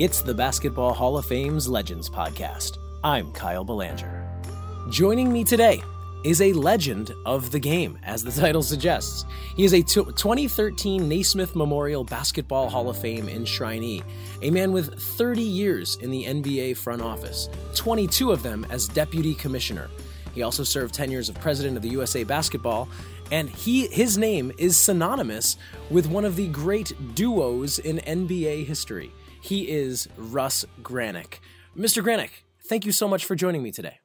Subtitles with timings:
[0.00, 2.78] It's the Basketball Hall of Fame's Legends podcast.
[3.04, 4.28] I'm Kyle Belanger.
[4.90, 5.84] Joining me today
[6.24, 9.24] is a legend of the game, as the title suggests.
[9.56, 14.02] He is a t- 2013 Naismith Memorial Basketball Hall of Fame enshrinee,
[14.42, 19.32] a man with 30 years in the NBA front office, 22 of them as deputy
[19.32, 19.88] commissioner.
[20.34, 22.88] He also served 10 years of president of the USA Basketball,
[23.30, 25.56] and he his name is synonymous
[25.88, 29.12] with one of the great duos in NBA history.
[29.44, 31.40] He is Russ Granik.
[31.76, 32.02] Mr.
[32.02, 32.30] Granik,
[32.66, 33.98] thank you so much for joining me today.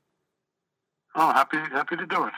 [1.15, 2.33] Oh, happy happy to do it.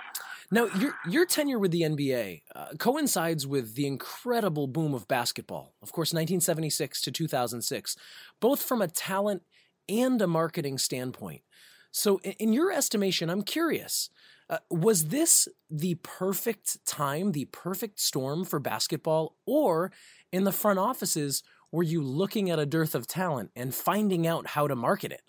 [0.51, 5.73] Now, your your tenure with the NBA uh, coincides with the incredible boom of basketball.
[5.81, 7.97] Of course, 1976 to 2006,
[8.39, 9.41] both from a talent
[9.89, 11.41] and a marketing standpoint.
[11.89, 14.11] So, in your estimation, I'm curious,
[14.47, 19.91] uh, was this the perfect time, the perfect storm for basketball, or
[20.31, 24.47] in the front offices were you looking at a dearth of talent and finding out
[24.47, 25.21] how to market it?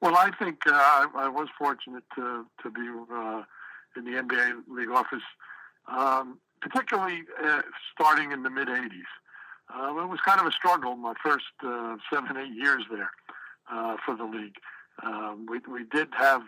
[0.00, 3.42] Well, I think uh, I, I, was fortunate to to be uh,
[3.96, 5.24] in the NBA league office,
[5.88, 8.90] um, particularly uh, starting in the mid '80s.
[9.74, 13.10] Uh, it was kind of a struggle my first uh, seven eight years there
[13.72, 14.54] uh, for the league.
[15.02, 16.42] Um, we we did have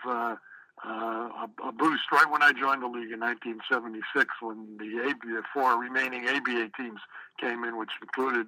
[0.84, 5.18] uh, a, a, boost right when I joined the league in 1976 when the, AB,
[5.24, 7.00] the four remaining ABA teams
[7.38, 8.46] came in, which included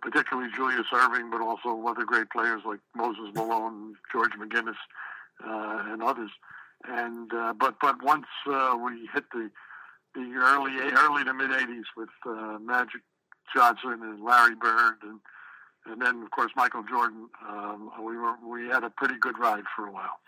[0.00, 4.80] particularly Julius Erving, but also other great players like Moses Malone, George McGinnis,
[5.44, 6.30] uh, and others.
[6.84, 9.50] And uh, but but once uh, we hit the
[10.14, 13.02] the early early to mid 80s with uh, Magic
[13.54, 15.20] Johnson and Larry Bird and
[15.86, 19.64] and then of course Michael Jordan, um, we were we had a pretty good ride
[19.76, 20.18] for a while.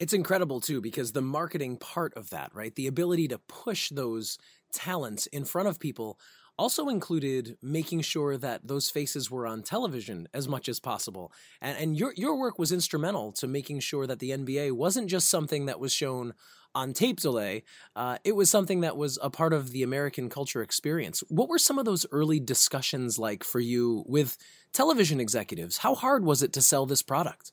[0.00, 2.74] It's incredible too because the marketing part of that, right?
[2.74, 4.38] The ability to push those
[4.72, 6.18] talents in front of people
[6.56, 11.32] also included making sure that those faces were on television as much as possible.
[11.60, 15.30] And, and your your work was instrumental to making sure that the NBA wasn't just
[15.30, 16.32] something that was shown
[16.74, 17.64] on tape delay.
[17.96, 21.22] Uh, it was something that was a part of the American culture experience.
[21.28, 24.36] What were some of those early discussions like for you with
[24.72, 25.78] television executives?
[25.78, 27.52] How hard was it to sell this product?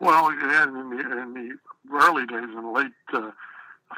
[0.00, 1.58] Well, in the, in the
[1.92, 3.30] early days, in the late, uh,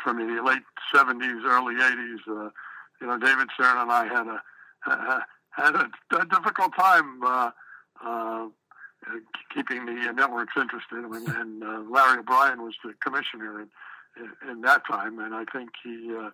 [0.02, 0.62] from the late
[0.94, 2.50] 70s, early 80s, uh,
[3.00, 4.42] you know, David Stern and I had a,
[4.86, 7.50] uh, had a, a, difficult time uh,
[8.04, 8.46] uh,
[9.54, 11.04] keeping the networks interested.
[11.04, 13.68] And, and uh, Larry O'Brien was the commissioner in,
[14.48, 16.30] in, that time, and I think he uh,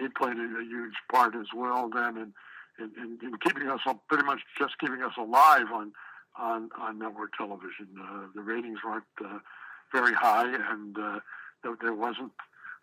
[0.00, 2.32] he played a, a, huge part as well then in,
[2.78, 5.92] in, in, keeping us pretty much just keeping us alive on
[6.38, 7.88] on, on network television.
[8.00, 9.38] Uh, the ratings weren't uh,
[9.92, 11.20] very high, and uh,
[11.62, 12.32] there, there, wasn't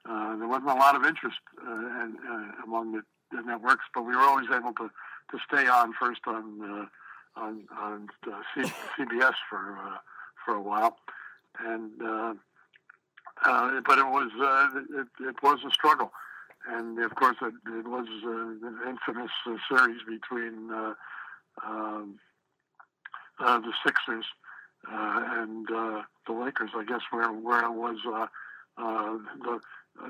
[0.07, 1.71] uh, there wasn't a lot of interest uh,
[2.01, 3.01] and, uh, among the,
[3.31, 3.85] the, networks.
[3.93, 4.89] But we were always able to,
[5.31, 6.89] to stay on first on
[7.35, 8.07] on, on
[8.55, 9.77] C- CBS for
[10.45, 10.97] for a while,
[11.59, 14.31] and but it was
[14.91, 16.11] it, it, was a struggle.
[16.67, 19.31] And of course, it, it was an infamous
[19.69, 20.71] series between
[21.63, 22.19] um,
[23.39, 24.25] uh, the Sixers
[24.91, 26.71] uh, and uh, the Lakers.
[26.75, 28.27] I guess where where it was uh,
[28.77, 29.59] uh, the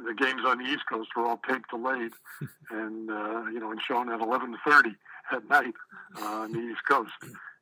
[0.08, 2.12] the games on the East Coast were all tape delayed,
[2.70, 4.96] and uh, you know, and shown at eleven thirty
[5.32, 5.74] at night
[6.22, 7.12] uh, on the East Coast,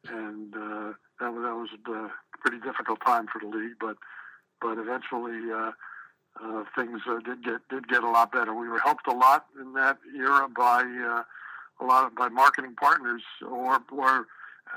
[0.07, 3.75] and uh, that was that was a pretty difficult time for the league.
[3.79, 3.97] But
[4.61, 5.71] but eventually, uh,
[6.41, 8.53] uh, things uh, did get did get a lot better.
[8.53, 11.23] We were helped a lot in that era by uh,
[11.79, 14.27] a lot of by marketing partners or or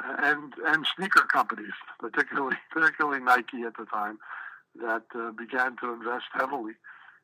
[0.04, 4.18] and and sneaker companies, particularly particularly Nike at the time,
[4.80, 6.74] that uh, began to invest heavily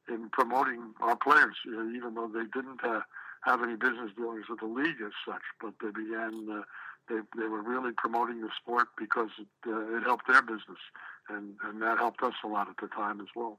[0.08, 3.00] in promoting our players, even though they didn't uh,
[3.44, 5.42] have any business dealings with the league as such.
[5.60, 6.62] But they began uh,
[7.08, 10.80] they they were really promoting the sport because it, uh, it helped their business,
[11.28, 13.58] and and that helped us a lot at the time as well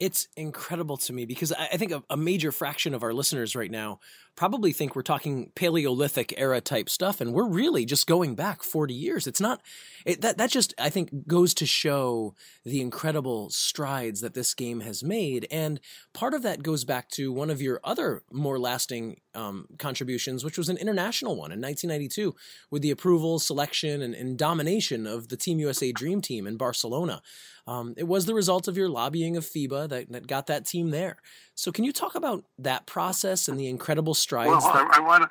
[0.00, 3.70] it's incredible to me because I, think a, a, major fraction of our listeners right
[3.70, 4.00] now
[4.34, 8.94] probably think we're talking Paleolithic era type stuff, and we're really just going back 40
[8.94, 9.26] years.
[9.26, 9.60] It's not
[10.06, 14.80] it, that that just I think goes to show the incredible strides that this game
[14.80, 15.78] has made, and
[16.14, 20.58] part of that goes back to one of your other more lasting um, contributions, which
[20.58, 22.34] was an international one in 1992
[22.70, 27.22] with the approval, selection, and, and domination of the Team USA Dream Team in Barcelona.
[27.66, 30.90] Um, it was the result of your lobbying of FIBA that, that got that team
[30.90, 31.16] there.
[31.54, 34.50] So, can you talk about that process and the incredible strides?
[34.50, 35.30] Well, that- I want to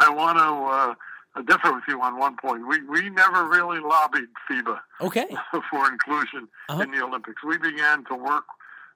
[0.00, 2.66] I want to uh, differ with you on one point.
[2.66, 5.26] We we never really lobbied FIBA okay.
[5.70, 6.82] for inclusion uh-huh.
[6.82, 7.42] in the Olympics.
[7.44, 8.44] We began to work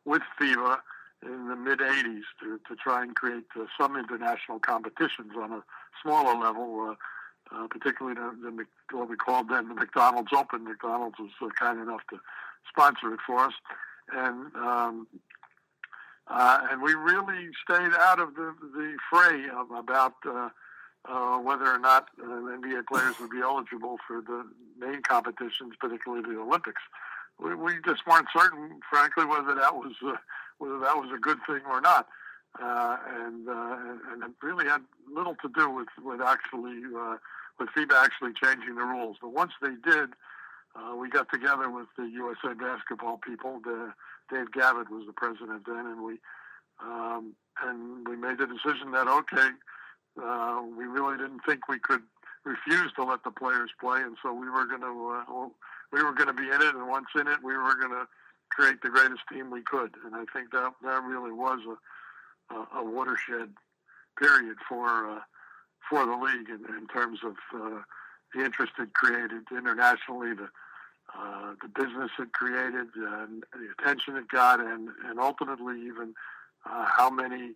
[0.05, 0.79] with FIBA
[1.23, 5.62] in the mid 80s to, to try and create uh, some international competitions on a
[6.03, 6.91] smaller level.
[6.91, 6.94] Uh,
[7.50, 10.65] uh, particularly the, the, what we called then the McDonald's Open.
[10.65, 12.20] McDonald's was uh, kind enough to
[12.69, 13.55] sponsor it for us,
[14.12, 15.06] and um,
[16.26, 20.12] uh, and we really stayed out of the the fray of, about
[21.43, 24.44] whether or not NBA players would be eligible for the
[24.79, 26.82] main competitions, particularly the Olympics.
[27.41, 29.94] We, we just weren't certain, frankly, whether that was
[30.58, 32.06] whether that was a good thing or not.
[32.60, 33.76] Uh, and, uh,
[34.12, 34.81] and it really had
[35.12, 37.16] little to do with with actually uh,
[37.58, 39.16] with FIBA actually changing the rules.
[39.20, 40.10] But once they did,
[40.75, 43.60] uh, we got together with the USA basketball people.
[43.64, 43.93] The,
[44.31, 46.19] Dave Gavitt was the president then, and we
[46.81, 49.50] um, and we made the decision that okay,
[50.22, 52.02] uh, we really didn't think we could
[52.44, 55.49] refuse to let the players play, and so we were going to uh,
[55.93, 58.06] we were going to be in it, and once in it, we were going to
[58.50, 59.95] create the greatest team we could.
[60.05, 61.77] And I think that that really was a
[62.50, 63.50] a, a watershed
[64.19, 65.21] period for uh,
[65.89, 67.81] for the league in, in terms of uh,
[68.35, 70.49] the interest it created internationally, the
[71.17, 76.15] uh, the business it created, and the attention it got, and and ultimately even
[76.67, 77.53] uh, how many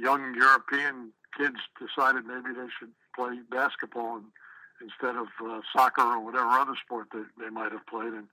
[0.00, 4.26] young European kids decided maybe they should play basketball and,
[4.80, 8.12] instead of uh, soccer or whatever other sport that they might have played.
[8.12, 8.26] And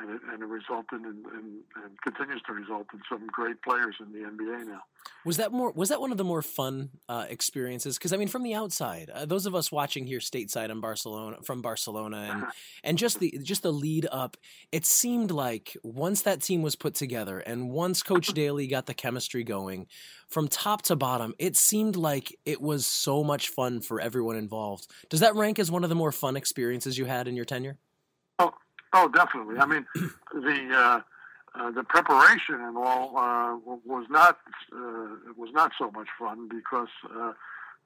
[0.00, 3.96] and it, and it resulted in, in, and continues to result in some great players
[4.00, 4.80] in the NBA now.
[5.24, 5.72] Was that more?
[5.72, 7.98] Was that one of the more fun uh, experiences?
[7.98, 11.38] Because I mean, from the outside, uh, those of us watching here stateside in Barcelona,
[11.42, 12.44] from Barcelona, and
[12.84, 14.36] and just the just the lead up,
[14.72, 18.94] it seemed like once that team was put together, and once Coach Daly got the
[18.94, 19.86] chemistry going,
[20.28, 24.86] from top to bottom, it seemed like it was so much fun for everyone involved.
[25.08, 27.78] Does that rank as one of the more fun experiences you had in your tenure?
[28.92, 29.58] Oh, definitely.
[29.58, 31.00] I mean, the uh,
[31.54, 34.38] uh, the preparation and all uh, was not
[34.72, 37.32] uh, was not so much fun because uh,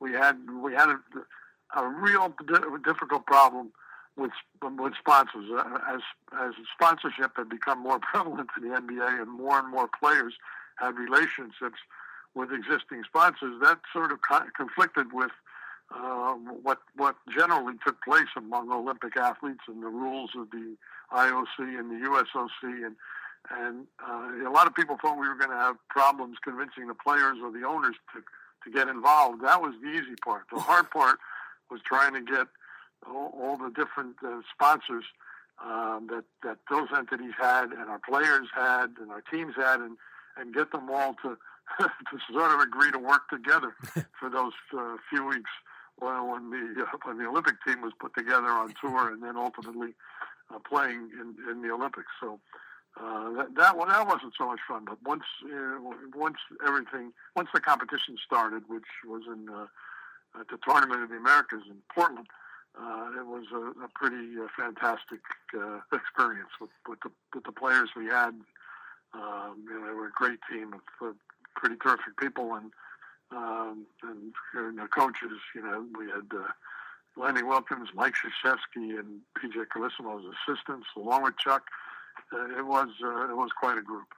[0.00, 2.34] we had we had a, a real
[2.84, 3.72] difficult problem
[4.16, 6.00] with with sponsors uh, as
[6.40, 10.34] as sponsorship had become more prevalent in the NBA and more and more players
[10.76, 11.78] had relationships
[12.34, 13.60] with existing sponsors.
[13.62, 14.18] That sort of
[14.56, 15.30] conflicted with
[15.92, 20.76] uh, what what generally took place among Olympic athletes and the rules of the
[21.12, 22.96] IOC and the USOC and
[23.50, 26.94] and uh, a lot of people thought we were going to have problems convincing the
[26.94, 28.22] players or the owners to
[28.64, 29.42] to get involved.
[29.42, 30.44] That was the easy part.
[30.52, 31.18] The hard part
[31.70, 32.46] was trying to get
[33.06, 35.04] all, all the different uh, sponsors
[35.62, 39.96] um, that that those entities had and our players had and our teams had and
[40.36, 41.36] and get them all to
[41.78, 43.74] to sort of agree to work together
[44.18, 45.50] for those uh, few weeks
[46.00, 49.36] well, when the uh, when the Olympic team was put together on tour and then
[49.36, 49.94] ultimately
[50.52, 52.10] uh, playing in, in the Olympics.
[52.20, 52.40] So
[53.00, 54.84] uh, that that one that wasn't so much fun.
[54.84, 55.78] But once uh,
[56.14, 59.66] once everything once the competition started, which was in uh,
[60.40, 62.26] at the Tournament of the Americas in Portland.
[62.74, 65.20] Uh, it was a, a pretty uh, fantastic
[65.56, 68.34] uh, experience with, with the with the players we had.
[69.14, 71.12] Um, you know, they were a great team of uh,
[71.54, 72.72] pretty terrific people, and
[73.30, 76.48] um, and you know, coaches, you know, we had uh,
[77.16, 81.64] Lenny Wilkens, Mike Krzyzewski, and PJ Carlesimo as assistants, along with Chuck.
[82.32, 84.08] Uh, it was uh, it was quite a group.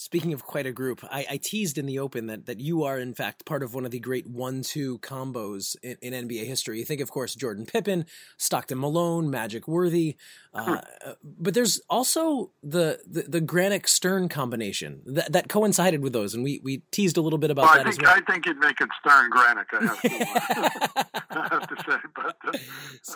[0.00, 3.00] Speaking of quite a group, I, I, teased in the open that that you are
[3.00, 6.78] in fact part of one of the great one-two combos in, in NBA history.
[6.78, 10.16] You think, of course, Jordan Pippen, Stockton Malone, Magic Worthy,
[10.54, 16.12] uh, uh, but there's also the the, the Granik Stern combination that, that coincided with
[16.12, 18.16] those, and we, we teased a little bit about well, that I think, as well.
[18.16, 20.08] I think you'd make it Stern Granik, I have to,
[21.30, 22.36] I have to say, but,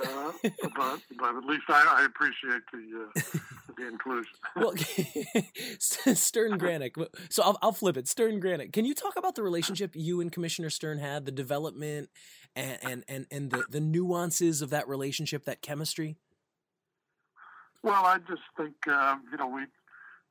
[0.05, 0.33] uh,
[0.77, 4.33] but but at least I, I appreciate the uh, the inclusion.
[4.57, 4.73] well,
[5.79, 6.95] Stern Granik.
[7.31, 8.09] so I'll, I'll flip it.
[8.09, 8.73] Stern Granik.
[8.73, 12.11] Can you talk about the relationship you and Commissioner Stern had, the development
[12.55, 16.17] and and and, and the, the nuances of that relationship, that chemistry?
[17.83, 19.63] Well, I just think uh, you know we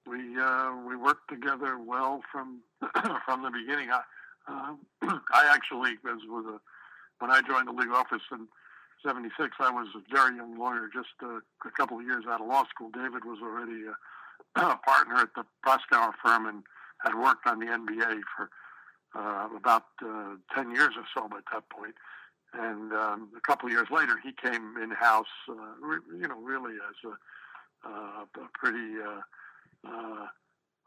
[0.07, 2.61] we uh, we worked together well from
[3.25, 3.89] from the beginning.
[3.91, 4.01] I
[4.47, 4.73] uh,
[5.33, 6.59] I actually was with a
[7.19, 8.47] when I joined the league office in
[9.03, 9.55] '76.
[9.59, 12.65] I was a very young lawyer, just uh, a couple of years out of law
[12.69, 12.89] school.
[12.93, 13.93] David was already uh,
[14.55, 16.63] a partner at the Proskauer firm and
[17.03, 18.49] had worked on the NBA for
[19.15, 21.95] uh, about uh, 10 years or so at that point.
[22.53, 26.39] And um, a couple of years later, he came in house, uh, re- you know,
[26.39, 30.27] really as a, uh, a pretty uh, uh,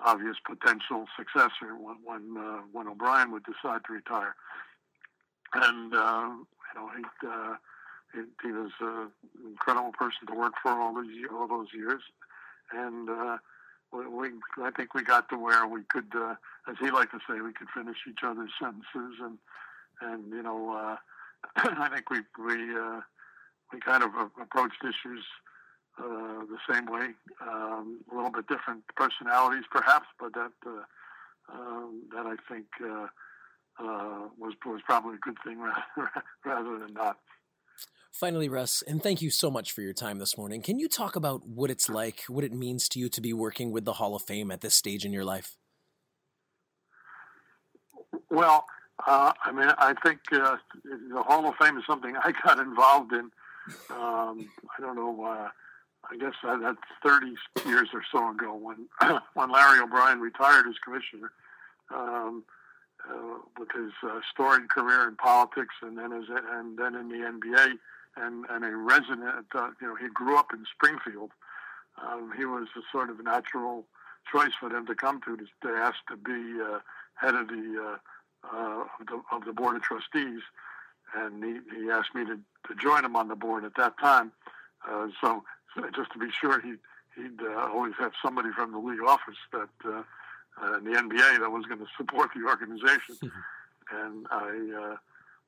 [0.00, 4.37] obvious potential successor when when, uh, when O'Brien would decide to retire.
[5.54, 7.56] And uh, you know, he, uh,
[8.42, 9.11] he, was an
[9.47, 12.02] incredible person to work for all those all those years,
[12.73, 13.38] and uh,
[13.92, 14.30] we,
[14.62, 16.35] I think we got to where we could, uh,
[16.68, 19.38] as he liked to say, we could finish each other's sentences and,
[20.00, 20.97] and you know, uh,
[21.56, 23.00] I think we we uh,
[23.73, 25.25] we kind of approached issues
[25.99, 27.14] uh, the same way.
[27.40, 33.06] Um, a little bit different personalities, perhaps, but that uh, um, that I think uh,
[33.78, 35.85] uh, was was probably a good thing rather,
[36.44, 37.18] rather than not.
[38.14, 40.62] Finally, Russ, and thank you so much for your time this morning.
[40.62, 43.73] Can you talk about what it's like, what it means to you to be working
[43.73, 45.56] with the Hall of Fame at this stage in your life?
[48.30, 48.66] Well,
[49.04, 53.12] uh, I mean, I think uh, the Hall of Fame is something I got involved
[53.12, 53.33] in.
[53.90, 55.25] Um, I don't know.
[55.25, 55.49] Uh,
[56.09, 57.35] I guess that's 30
[57.66, 58.87] years or so ago when
[59.35, 61.33] when Larry O'Brien retired as commissioner.
[61.92, 62.44] Um,
[63.11, 67.16] uh, with his uh, storied career in politics and then as and then in the
[67.16, 67.75] NBA
[68.16, 69.47] and and a resident.
[69.54, 71.30] Uh, you know, he grew up in Springfield.
[72.02, 73.85] Um, he was a sort of natural
[74.30, 76.78] choice for them to come to to, to ask to be uh,
[77.14, 80.40] head of the, uh, uh, of the of the board of trustees,
[81.16, 84.33] and he, he asked me to, to join him on the board at that time.
[84.88, 85.44] Uh, so,
[85.94, 86.75] just to be sure, he
[87.16, 90.02] he'd uh, always have somebody from the league office that uh,
[90.62, 93.16] uh, in the NBA that was going to support the organization,
[93.92, 94.97] and I.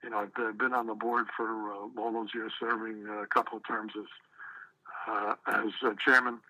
[0.04, 3.26] Uh, you know, I've been on the board for uh, all those years, serving a
[3.26, 4.06] couple of terms as
[5.08, 6.40] uh, as uh, chairman,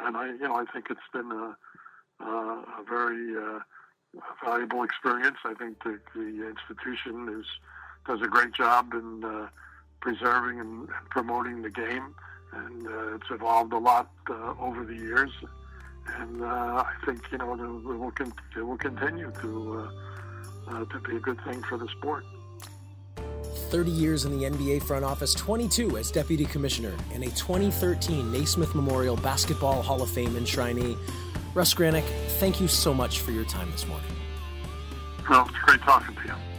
[0.00, 1.56] and I, you know, I think it's been a,
[2.24, 3.58] a very uh,
[4.44, 5.38] valuable experience.
[5.44, 7.46] I think the, the institution is
[8.06, 9.48] does a great job in uh,
[10.00, 12.14] preserving and promoting the game,
[12.52, 14.10] and uh, it's evolved a lot
[14.60, 15.30] over the years.
[16.18, 19.88] And I think you know it will, con- it will continue to
[20.90, 22.24] to be a good thing for the sport.
[23.72, 28.74] 30 years in the NBA front office, 22 as deputy commissioner, and a 2013 Naismith
[28.74, 30.98] Memorial Basketball Hall of Fame enshrinee.
[31.54, 32.04] Russ Granik,
[32.38, 34.10] thank you so much for your time this morning.
[35.26, 36.51] Well, it's great talking to you.